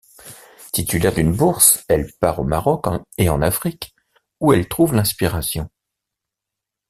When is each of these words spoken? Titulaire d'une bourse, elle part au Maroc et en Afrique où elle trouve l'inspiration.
Titulaire 0.71 1.13
d'une 1.13 1.35
bourse, 1.37 1.83
elle 1.87 2.11
part 2.19 2.39
au 2.39 2.43
Maroc 2.43 2.87
et 3.19 3.29
en 3.29 3.43
Afrique 3.43 3.93
où 4.39 4.51
elle 4.51 4.67
trouve 4.67 4.95
l'inspiration. 4.95 5.69